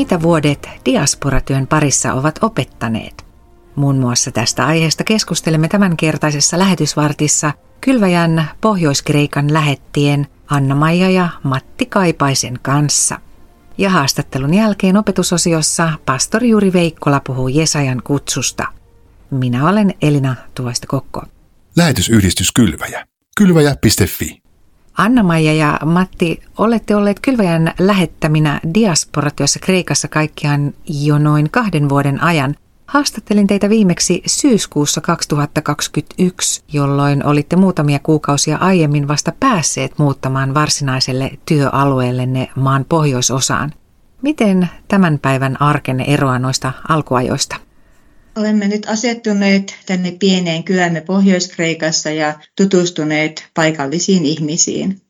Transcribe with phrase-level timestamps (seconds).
[0.00, 3.24] Mitä vuodet diasporatyön parissa ovat opettaneet?
[3.76, 13.20] Muun muassa tästä aiheesta keskustelemme tämänkertaisessa lähetysvartissa Kylväjän Pohjois-Kreikan lähettien Anna-Maija ja Matti Kaipaisen kanssa.
[13.78, 18.66] Ja haastattelun jälkeen opetusosiossa pastori Juri Veikkola puhuu Jesajan kutsusta.
[19.30, 21.22] Minä olen Elina Tuoista Kokko.
[21.76, 23.06] Lähetysyhdistys Kylväjä.
[23.36, 24.39] Kylväjä.fi
[25.00, 32.54] Anna-Maija ja Matti, olette olleet Kylväjän lähettäminä diasporatyössä Kreikassa kaikkiaan jo noin kahden vuoden ajan.
[32.86, 42.48] Haastattelin teitä viimeksi syyskuussa 2021, jolloin olitte muutamia kuukausia aiemmin vasta päässeet muuttamaan varsinaiselle työalueellenne
[42.56, 43.72] maan pohjoisosaan.
[44.22, 47.56] Miten tämän päivän arkenne eroaa noista alkuajoista?
[48.40, 55.00] Olemme nyt asettuneet tänne pieneen kylämme Pohjois-Kreikassa ja tutustuneet paikallisiin ihmisiin.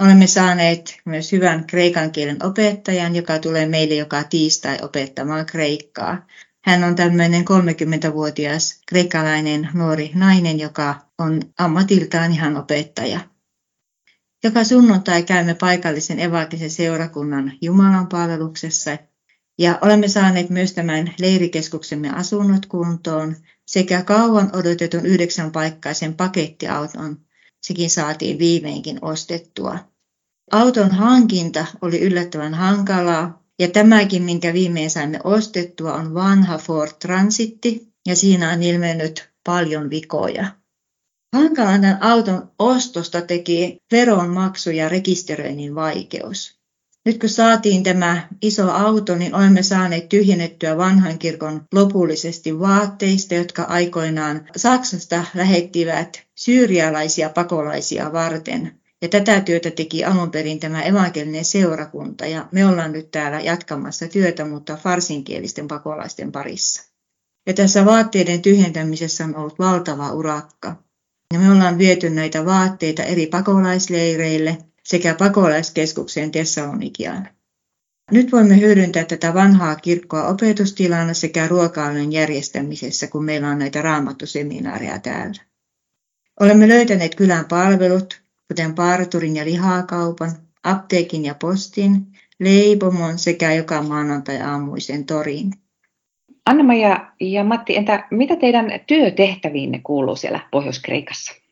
[0.00, 6.26] Olemme saaneet myös hyvän kreikan kielen opettajan, joka tulee meille joka tiistai opettamaan kreikkaa.
[6.64, 13.20] Hän on tämmöinen 30-vuotias kreikkalainen nuori nainen, joka on ammatiltaan ihan opettaja.
[14.44, 18.98] Joka sunnuntai käymme paikallisen evankelisen seurakunnan Jumalan palveluksessa
[19.58, 27.20] ja olemme saaneet myös tämän leirikeskuksemme asunnot kuntoon sekä kauan odotetun yhdeksän paikkaisen pakettiauton.
[27.66, 29.78] Sekin saatiin viimeinkin ostettua.
[30.52, 37.88] Auton hankinta oli yllättävän hankalaa ja tämäkin, minkä viimein saimme ostettua, on vanha Ford Transitti
[38.06, 40.46] ja siinä on ilmennyt paljon vikoja.
[41.34, 46.57] Hankalan auton ostosta teki veronmaksu ja rekisteröinnin vaikeus.
[47.08, 53.62] Nyt kun saatiin tämä iso auto, niin olemme saaneet tyhjennettyä vanhan kirkon lopullisesti vaatteista, jotka
[53.62, 58.80] aikoinaan Saksasta lähettivät syyrialaisia pakolaisia varten.
[59.02, 64.08] Ja tätä työtä teki alun perin tämä evankelinen seurakunta ja me ollaan nyt täällä jatkamassa
[64.08, 66.82] työtä, mutta farsinkielisten pakolaisten parissa.
[67.46, 70.76] Ja tässä vaatteiden tyhjentämisessä on ollut valtava urakka.
[71.34, 77.28] Ja me ollaan viety näitä vaatteita eri pakolaisleireille sekä pakolaiskeskukseen Tessalonikiaan.
[78.10, 84.98] Nyt voimme hyödyntää tätä vanhaa kirkkoa opetustilana sekä ruokailujen järjestämisessä, kun meillä on näitä raamattuseminaareja
[84.98, 85.42] täällä.
[86.40, 90.30] Olemme löytäneet kylän palvelut, kuten parturin ja lihakaupan,
[90.64, 92.06] apteekin ja postin,
[92.40, 95.52] leipomon sekä joka maanantai aamuisen torin.
[96.46, 101.47] anna ja, ja Matti, entä mitä teidän työtehtäviinne kuuluu siellä Pohjois-Kreikassa?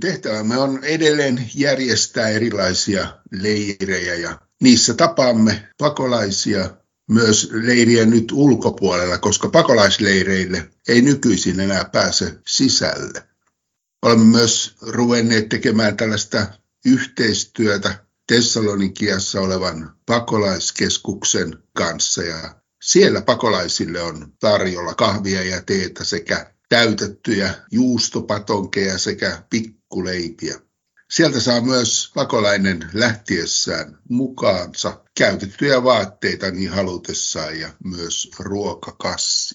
[0.00, 6.70] Tehtävämme on edelleen järjestää erilaisia leirejä ja niissä tapaamme pakolaisia
[7.10, 13.28] myös leirien nyt ulkopuolella, koska pakolaisleireille ei nykyisin enää pääse sisälle.
[14.02, 16.46] Olemme myös ruvenneet tekemään tällaista
[16.86, 27.54] yhteistyötä Tessalonikiassa olevan pakolaiskeskuksen kanssa ja siellä pakolaisille on tarjolla kahvia ja teetä sekä täytettyjä
[27.70, 30.54] juustopatonkeja sekä pikkuleipiä.
[31.10, 39.54] Sieltä saa myös pakolainen lähtiessään mukaansa käytettyjä vaatteita niin halutessaan ja myös ruokakassi.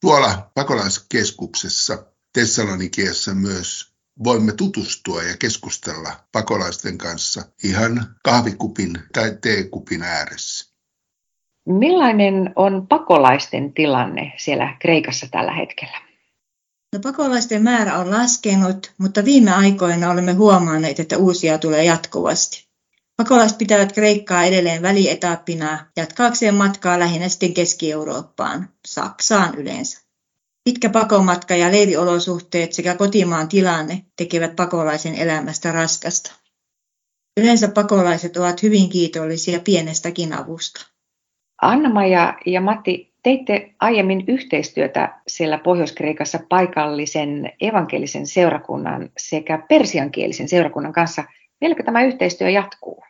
[0.00, 10.74] Tuolla pakolaiskeskuksessa Tessalonikiassa myös voimme tutustua ja keskustella pakolaisten kanssa ihan kahvikupin tai teekupin ääressä.
[11.66, 16.09] Millainen on pakolaisten tilanne siellä Kreikassa tällä hetkellä?
[16.94, 22.70] No, pakolaisten määrä on laskenut, mutta viime aikoina olemme huomanneet, että uusia tulee jatkuvasti.
[23.16, 30.00] Pakolaiset pitävät Kreikkaa edelleen välietappina jatkaakseen matkaa lähinnä sitten Keski-Eurooppaan, Saksaan yleensä.
[30.64, 36.32] Pitkä pakomatka ja leiriolosuhteet sekä kotimaan tilanne tekevät pakolaisen elämästä raskasta.
[37.40, 40.86] Yleensä pakolaiset ovat hyvin kiitollisia pienestäkin avusta.
[41.62, 41.90] anna
[42.46, 51.24] ja Matti, Teitte aiemmin yhteistyötä siellä Pohjois-Kreikassa paikallisen evankelisen seurakunnan sekä persiankielisen seurakunnan kanssa.
[51.60, 53.04] Vieläkö tämä yhteistyö jatkuu?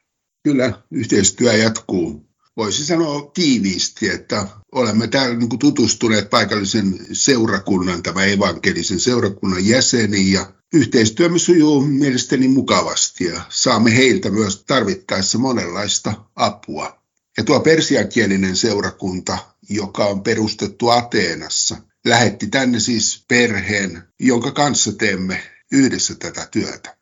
[0.44, 2.30] Kyllä, yhteistyö jatkuu.
[2.56, 10.52] Voisi sanoa tiiviisti, että olemme täällä niin tutustuneet paikallisen seurakunnan, tämä evankelisen seurakunnan jäseniin ja
[10.74, 17.00] yhteistyömme sujuu mielestäni mukavasti ja saamme heiltä myös tarvittaessa monenlaista apua.
[17.38, 19.38] Ja tuo persiankielinen seurakunta
[19.70, 21.76] joka on perustettu Ateenassa,
[22.06, 26.96] lähetti tänne siis perheen, jonka kanssa teemme yhdessä tätä työtä.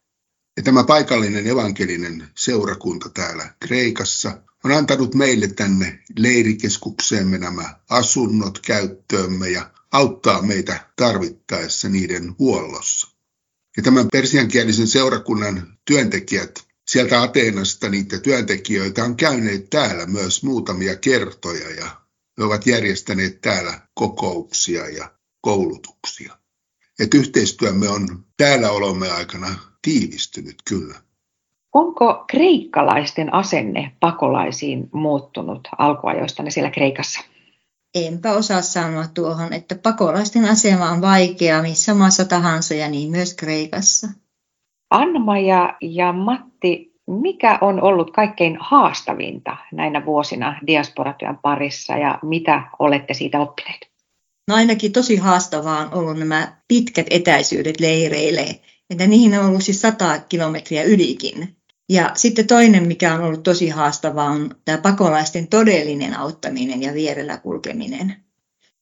[0.57, 9.49] Ja tämä paikallinen evankelinen seurakunta täällä Kreikassa on antanut meille tänne leirikeskukseemme nämä asunnot käyttöömme
[9.49, 13.09] ja auttaa meitä tarvittaessa niiden huollossa.
[13.77, 21.71] Ja tämän persiankielisen seurakunnan työntekijät sieltä Ateenasta niitä työntekijöitä on käyneet täällä myös muutamia kertoja
[21.71, 22.08] ja
[22.39, 26.35] ne ovat järjestäneet täällä kokouksia ja koulutuksia.
[27.01, 29.49] Et yhteistyömme on täällä olomme aikana
[29.83, 30.95] tiivistynyt kyllä.
[31.75, 37.21] Onko kreikkalaisten asenne pakolaisiin muuttunut alkuajoista siellä Kreikassa?
[37.95, 43.35] Enpä osaa sanoa tuohon, että pakolaisten asema on vaikea missä maassa tahansa ja niin myös
[43.35, 44.09] Kreikassa.
[44.91, 45.39] anna
[45.81, 53.41] ja Matti, mikä on ollut kaikkein haastavinta näinä vuosina diasporatyön parissa ja mitä olette siitä
[53.41, 53.89] oppineet?
[54.49, 58.61] No ainakin tosi haastavaa on ollut nämä pitkät etäisyydet leireille,
[58.91, 61.57] että niihin on ollut siis 100 kilometriä ylikin.
[61.89, 67.37] Ja sitten toinen, mikä on ollut tosi haastavaa, on tämä pakolaisten todellinen auttaminen ja vierellä
[67.37, 68.17] kulkeminen.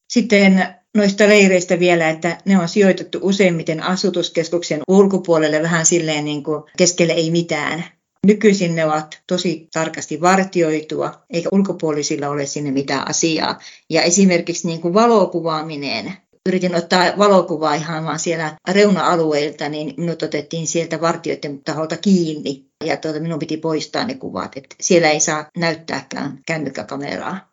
[0.08, 6.62] Sitten noista leireistä vielä, että ne on sijoitettu useimmiten asutuskeskuksen ulkopuolelle vähän silleen niin kuin
[6.76, 7.84] keskelle ei mitään.
[8.26, 13.58] Nykyisin ne ovat tosi tarkasti vartioitua, eikä ulkopuolisilla ole sinne mitään asiaa.
[13.90, 16.12] Ja esimerkiksi niin kuin valokuvaaminen,
[16.48, 22.66] yritin ottaa valokuvaa ihan vaan siellä reuna-alueilta, niin minut otettiin sieltä vartioiden taholta kiinni.
[22.84, 27.52] Ja tuota, minun piti poistaa ne kuvat, että siellä ei saa näyttääkään kännykkäkameraa.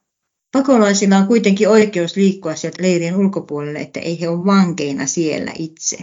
[0.51, 5.97] Pakolaisilla on kuitenkin oikeus liikkua sieltä leirien ulkopuolelle, että ei he ole vankeina siellä itse.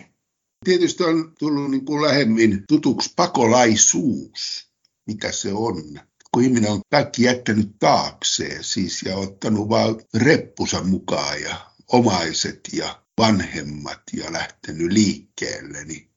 [0.64, 4.70] Tietysti on tullut niin kuin lähemmin tutuksi pakolaisuus,
[5.06, 6.00] mitä se on.
[6.32, 13.02] Kun ihminen on kaikki jättänyt taakseen siis ja ottanut vain reppusa mukaan ja omaiset ja
[13.18, 16.10] vanhemmat ja lähtenyt liikkeelle, niin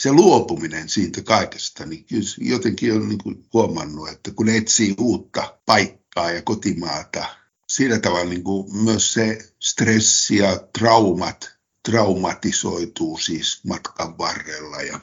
[0.00, 2.06] se luopuminen siitä kaikesta, niin
[2.38, 7.26] jotenkin on niin huomannut, että kun etsii uutta paikkaa ja kotimaata,
[7.68, 11.57] sillä tavalla niin kuin myös se stressi ja traumat
[11.88, 15.00] traumatisoituu siis matkan varrella ja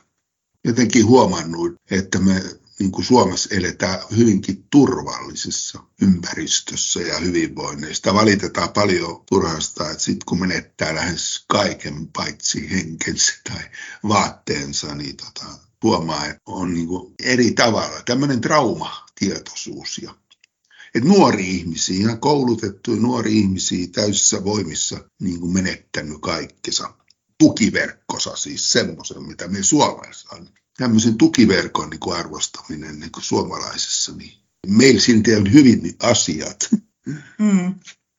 [0.63, 2.42] jotenkin huomannut, että me
[2.80, 8.13] niin kuin Suomessa eletään hyvinkin turvallisessa ympäristössä ja hyvinvoinneista.
[8.13, 13.63] Valitetaan paljon turhasta, että sitten kun menettää lähes kaiken paitsi henkensä tai
[14.07, 15.45] vaatteensa, niin tota,
[15.83, 19.98] huomaa, että on niin kuin eri tavalla tämmöinen traumatietoisuus.
[19.98, 20.16] Ja,
[20.95, 26.94] että nuori ihmisiä, ihan koulutettuja nuori ihmisiä täysissä voimissa niin kuin menettänyt kaikkensa.
[27.38, 34.12] Tukiverkkosa siis semmoisen, mitä me Suomessa on tämmöisen tukiverkon niin kuin arvostaminen niin kuin suomalaisessa,
[34.15, 34.31] niin
[34.68, 36.69] meillä silti on hyvin asiat.
[37.39, 37.75] Mm.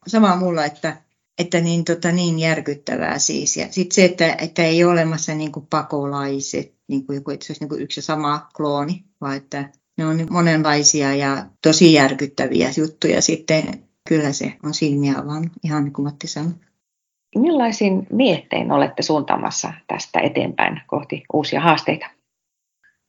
[0.06, 1.02] Sama mulla, että,
[1.38, 3.56] että niin, tota, niin järkyttävää siis.
[3.56, 7.52] Ja sitten se, että, että ei ole olemassa niin kuin pakolaiset, niin kuin että se
[7.52, 12.72] olisi niin kuin yksi ja sama klooni, vaan että ne on monenlaisia ja tosi järkyttäviä
[12.76, 13.22] juttuja.
[13.22, 16.52] Sitten kyllä se on silmiä vaan ihan niin kuin Matti sanoi.
[17.36, 22.06] Millaisin miettein olette suuntaamassa tästä eteenpäin kohti uusia haasteita?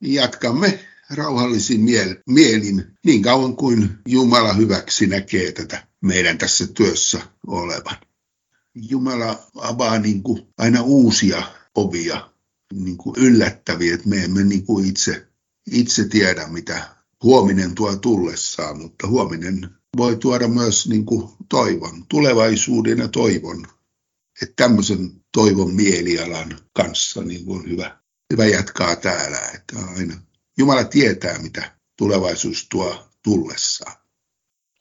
[0.01, 0.79] jatkamme
[1.15, 7.95] rauhallisin miel- mielin niin kauan kuin Jumala hyväksi näkee tätä meidän tässä työssä olevan.
[8.75, 11.43] Jumala avaa niin kuin aina uusia
[11.75, 12.29] ovia,
[12.73, 15.26] niin kuin yllättäviä, että me emme niin kuin itse,
[15.71, 16.87] itse tiedä, mitä
[17.23, 23.67] huominen tuo tullessaan, mutta huominen voi tuoda myös niin kuin toivon, tulevaisuuden ja toivon.
[24.41, 27.97] Että tämmöisen toivon mielialan kanssa niin on hyvä
[28.33, 30.15] hyvä jatkaa täällä, että aina
[30.57, 33.93] Jumala tietää, mitä tulevaisuus tuo tullessaan.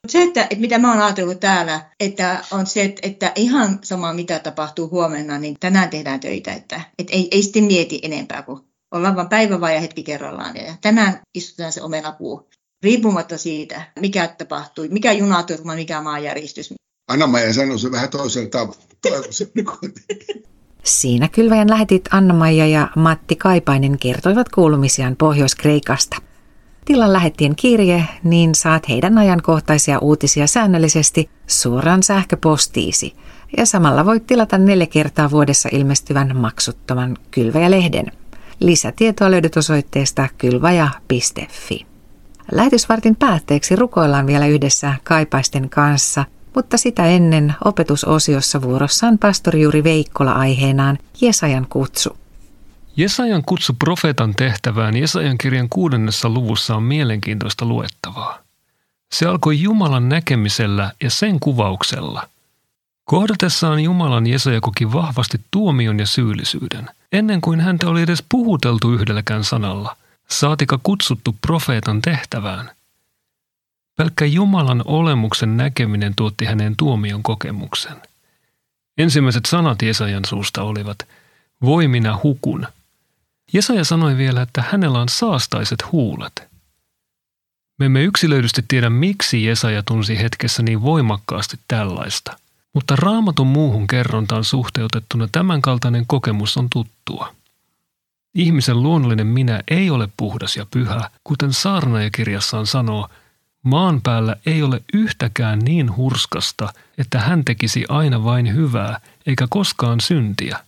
[0.08, 4.12] Se, että, että mitä mä oon ajatellut täällä, että on se, että, että ihan sama
[4.12, 8.60] mitä tapahtuu huomenna, niin tänään tehdään töitä, että, että ei, ei sitten mieti enempää kuin
[8.90, 10.56] ollaan vain päivä vai hetki kerrallaan.
[10.56, 12.48] Ja tänään istutaan se omenapuu,
[12.82, 16.74] riippumatta siitä, mikä tapahtui, mikä junaturma, mikä maanjäristys.
[17.08, 18.76] Anna-Maija sanoi se vähän toisella tavalla.
[20.82, 26.16] Siinä kylväjän lähetit Anna-Maija ja Matti Kaipainen kertoivat kuulumisiaan Pohjois-Kreikasta.
[26.84, 33.14] Tilan lähettien kirje, niin saat heidän ajankohtaisia uutisia säännöllisesti suoraan sähköpostiisi.
[33.56, 38.12] Ja samalla voit tilata neljä kertaa vuodessa ilmestyvän maksuttoman Kylväjä-lehden.
[38.60, 41.86] Lisätietoa löydät osoitteesta kylvaja.fi.
[42.52, 46.24] Lähetysvartin päätteeksi rukoillaan vielä yhdessä Kaipaisten kanssa–
[46.56, 52.16] mutta sitä ennen opetusosiossa vuorossaan pastori Juri Veikkola aiheenaan Jesajan kutsu.
[52.96, 58.38] Jesajan kutsu profeetan tehtävään Jesajan kirjan kuudennessa luvussa on mielenkiintoista luettavaa.
[59.12, 62.28] Se alkoi Jumalan näkemisellä ja sen kuvauksella.
[63.04, 69.44] Kohdatessaan Jumalan Jesaja koki vahvasti tuomion ja syyllisyyden, ennen kuin häntä oli edes puhuteltu yhdelläkään
[69.44, 69.96] sanalla,
[70.28, 72.70] saatika kutsuttu profeetan tehtävään.
[73.96, 77.96] Pelkkä Jumalan olemuksen näkeminen tuotti hänen tuomion kokemuksen.
[78.98, 80.98] Ensimmäiset sanat Jesajan suusta olivat,
[81.62, 82.66] voi minä hukun.
[83.52, 86.48] Jesaja sanoi vielä, että hänellä on saastaiset huulet.
[87.78, 92.38] Me emme yksilöidysti tiedä, miksi Jesaja tunsi hetkessä niin voimakkaasti tällaista,
[92.76, 97.34] mutta raamatun muuhun kerrontaan suhteutettuna tämänkaltainen kokemus on tuttua.
[98.34, 103.08] Ihmisen luonnollinen minä ei ole puhdas ja pyhä, kuten saarnaajakirjassaan sanoo,
[103.62, 110.00] maan päällä ei ole yhtäkään niin hurskasta, että hän tekisi aina vain hyvää, eikä koskaan
[110.00, 110.58] syntiä.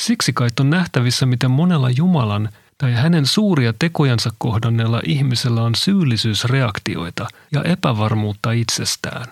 [0.00, 2.48] Siksi kai on nähtävissä, miten monella Jumalan
[2.78, 9.26] tai hänen suuria tekojansa kohdanneella ihmisellä on syyllisyysreaktioita ja epävarmuutta itsestään.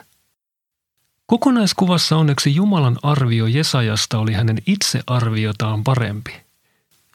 [1.26, 6.32] Kokonaiskuvassa onneksi Jumalan arvio Jesajasta oli hänen itse arviotaan parempi.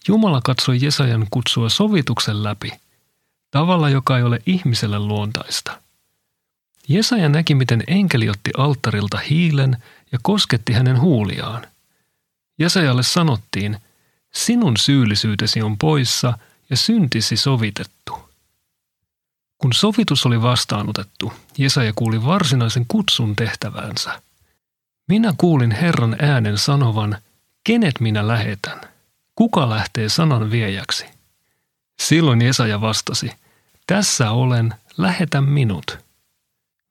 [0.07, 2.71] Jumala katsoi Jesajan kutsua sovituksen läpi,
[3.51, 5.81] tavalla joka ei ole ihmiselle luontaista.
[6.87, 9.77] Jesaja näki, miten enkeli otti alttarilta hiilen
[10.11, 11.67] ja kosketti hänen huuliaan.
[12.59, 13.77] Jesajalle sanottiin–
[14.33, 16.33] Sinun syyllisyytesi on poissa
[16.69, 18.28] ja syntisi sovitettu.
[19.59, 24.21] Kun sovitus oli vastaanotettu, Jesaja kuuli varsinaisen kutsun tehtäväänsä.
[25.07, 27.17] Minä kuulin Herran äänen sanovan,
[27.63, 28.81] kenet minä lähetän?
[29.35, 31.05] Kuka lähtee sanan viejäksi?
[31.99, 33.31] Silloin Jesaja vastasi,
[33.87, 35.97] tässä olen, lähetä minut.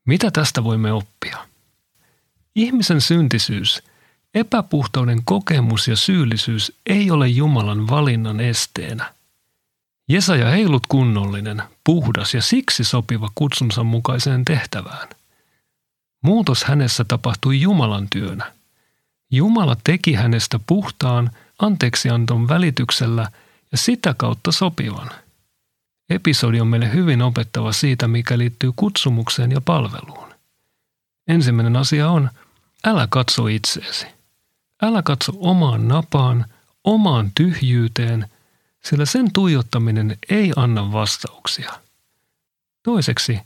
[0.06, 1.38] Mitä tästä voimme oppia?
[2.54, 3.82] Ihmisen syntisyys
[4.34, 9.14] Epäpuhtauden kokemus ja syyllisyys ei ole Jumalan valinnan esteenä.
[10.08, 15.08] Jesaja ei ollut kunnollinen, puhdas ja siksi sopiva kutsunsa mukaiseen tehtävään.
[16.22, 18.52] Muutos hänessä tapahtui Jumalan työnä.
[19.30, 23.30] Jumala teki hänestä puhtaan anteeksianton välityksellä
[23.72, 25.10] ja sitä kautta sopivan.
[26.10, 30.28] Episodi on meille hyvin opettava siitä, mikä liittyy kutsumukseen ja palveluun.
[31.28, 32.30] Ensimmäinen asia on,
[32.84, 34.06] älä katso itseesi.
[34.82, 36.44] Älä katso omaan napaan,
[36.84, 38.26] omaan tyhjyyteen,
[38.84, 41.80] sillä sen tuijottaminen ei anna vastauksia.
[42.82, 43.40] Toiseksi,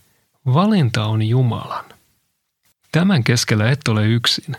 [0.45, 1.85] valinta on Jumalan.
[2.91, 4.55] Tämän keskellä et ole yksin.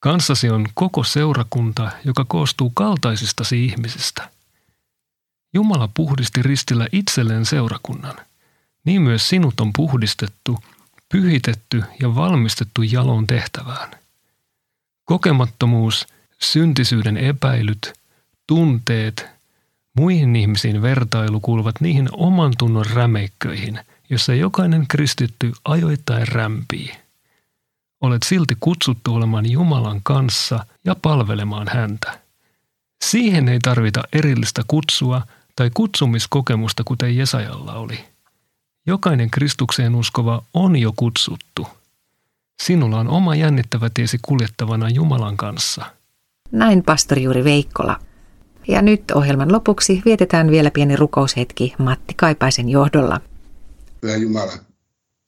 [0.00, 4.30] Kanssasi on koko seurakunta, joka koostuu kaltaisistasi ihmisistä.
[5.54, 8.16] Jumala puhdisti ristillä itselleen seurakunnan.
[8.84, 10.58] Niin myös sinut on puhdistettu,
[11.12, 13.90] pyhitetty ja valmistettu jalon tehtävään–
[15.04, 16.06] Kokemattomuus,
[16.40, 17.92] syntisyyden epäilyt,
[18.46, 19.26] tunteet,
[19.96, 23.78] muihin ihmisiin vertailu kuuluvat niihin oman tunnon rämeikköihin,
[24.10, 26.92] jossa jokainen kristitty ajoittain rämpii.
[28.00, 32.18] Olet silti kutsuttu olemaan Jumalan kanssa ja palvelemaan häntä.
[33.04, 35.22] Siihen ei tarvita erillistä kutsua
[35.56, 38.04] tai kutsumiskokemusta, kuten Jesajalla oli.
[38.86, 41.68] Jokainen Kristukseen uskova on jo kutsuttu–
[42.62, 45.84] Sinulla on oma jännittävä tiesi kuljettavana Jumalan kanssa.
[46.52, 48.00] Näin pastori Juuri Veikkola.
[48.68, 53.20] Ja nyt ohjelman lopuksi vietetään vielä pieni rukoushetki Matti Kaipaisen johdolla.
[54.02, 54.58] Hyvä Jumala,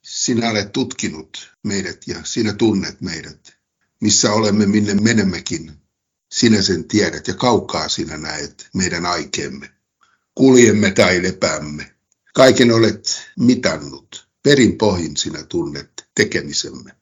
[0.02, 3.56] sinä olet tutkinut meidät ja sinä tunnet meidät.
[4.00, 5.72] Missä olemme, minne menemmekin.
[6.32, 9.70] Sinä sen tiedät ja kaukaa sinä näet meidän aikeemme.
[10.34, 11.94] Kuljemme tai lepäämme.
[12.34, 14.28] Kaiken olet mitannut.
[14.42, 16.92] Perin pohjin sinä tunnet tekemisemme.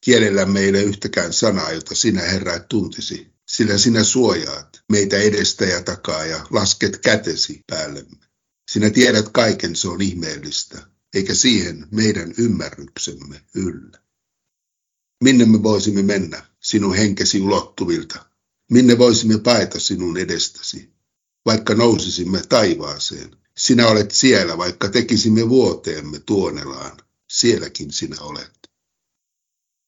[0.00, 5.82] Kielellä meille yhtäkään sanaa, jota sinä Herra et tuntisi, sillä sinä suojaat meitä edestä ja
[5.82, 8.26] takaa ja lasket kätesi päällemme.
[8.70, 13.98] Sinä tiedät kaiken, se on ihmeellistä, eikä siihen meidän ymmärryksemme yllä.
[15.24, 18.26] Minne me voisimme mennä sinun henkesi ulottuvilta?
[18.70, 20.90] Minne voisimme paeta sinun edestäsi?
[21.46, 26.96] Vaikka nousisimme taivaaseen, sinä olet siellä, vaikka tekisimme vuoteemme tuonelaan,
[27.30, 28.70] sielläkin sinä olet.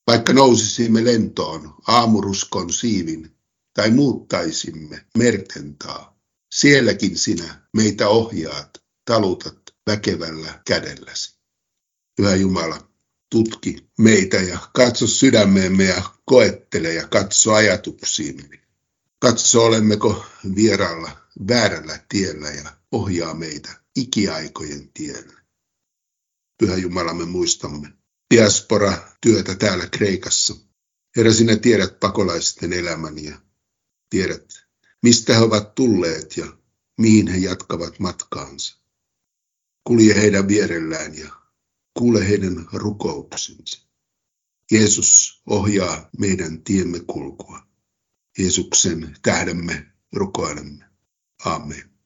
[0.07, 3.38] Vaikka nousisimme lentoon aamuruskon siivin
[3.79, 6.21] tai muuttaisimme mertentaa,
[6.55, 11.39] sielläkin sinä meitä ohjaat, talutat väkevällä kädelläsi.
[12.19, 12.89] Hyvä Jumala,
[13.31, 18.61] tutki meitä ja katso sydämeemme ja koettele ja katso ajatuksiimme.
[19.19, 21.11] Katso olemmeko vieralla
[21.49, 25.35] väärällä tiellä ja ohjaa meitä ikiaikojen tielle.
[26.59, 27.93] Pyhä Jumala, me muistamme
[28.35, 30.57] diaspora-työtä täällä Kreikassa.
[31.17, 33.48] Herra, sinä tiedät pakolaisten elämän ja
[34.11, 34.67] tiedät,
[35.03, 36.57] mistä he ovat tulleet ja
[36.99, 38.79] mihin he jatkavat matkaansa.
[39.85, 41.33] Kulje heidän vierellään ja
[41.95, 43.89] kuule heidän rukouksensa.
[44.71, 47.67] Jeesus ohjaa meidän tiemme kulkua.
[48.39, 50.85] Jeesuksen tähdemme rukoilemme.
[51.45, 51.99] Amen.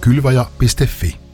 [0.00, 1.29] kylvaja.fi.